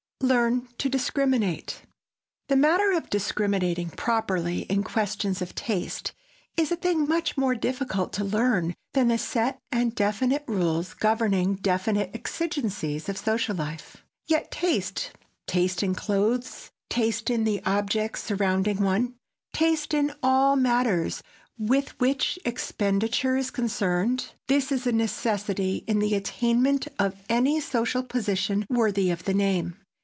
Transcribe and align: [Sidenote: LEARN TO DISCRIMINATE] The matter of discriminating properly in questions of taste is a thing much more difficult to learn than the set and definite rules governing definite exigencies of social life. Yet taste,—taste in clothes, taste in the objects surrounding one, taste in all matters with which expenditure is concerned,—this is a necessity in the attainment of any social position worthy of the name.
[Sidenote: 0.21 0.37
LEARN 0.37 0.67
TO 0.77 0.87
DISCRIMINATE] 0.89 1.81
The 2.47 2.55
matter 2.55 2.91
of 2.91 3.09
discriminating 3.09 3.89
properly 3.89 4.59
in 4.69 4.83
questions 4.83 5.41
of 5.41 5.55
taste 5.55 6.11
is 6.55 6.71
a 6.71 6.75
thing 6.75 7.07
much 7.07 7.37
more 7.37 7.55
difficult 7.55 8.13
to 8.13 8.23
learn 8.23 8.75
than 8.93 9.07
the 9.07 9.17
set 9.17 9.57
and 9.71 9.95
definite 9.95 10.43
rules 10.47 10.93
governing 10.93 11.55
definite 11.55 12.11
exigencies 12.13 13.09
of 13.09 13.17
social 13.17 13.55
life. 13.55 14.05
Yet 14.27 14.51
taste,—taste 14.51 15.81
in 15.81 15.95
clothes, 15.95 16.69
taste 16.87 17.31
in 17.31 17.43
the 17.43 17.59
objects 17.65 18.21
surrounding 18.21 18.83
one, 18.83 19.15
taste 19.53 19.91
in 19.91 20.13
all 20.21 20.55
matters 20.55 21.23
with 21.57 21.99
which 21.99 22.37
expenditure 22.45 23.37
is 23.37 23.49
concerned,—this 23.49 24.71
is 24.71 24.85
a 24.85 24.91
necessity 24.91 25.83
in 25.87 25.97
the 25.97 26.13
attainment 26.13 26.87
of 26.99 27.15
any 27.27 27.59
social 27.59 28.03
position 28.03 28.67
worthy 28.69 29.09
of 29.09 29.23
the 29.23 29.33
name. 29.33 29.77